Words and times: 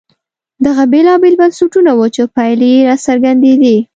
دغه 0.65 0.83
بېلابېل 0.93 1.35
بنسټونه 1.41 1.91
وو 1.97 2.07
چې 2.15 2.21
پایلې 2.35 2.67
یې 2.75 2.81
راڅرګندېدې. 2.87 3.75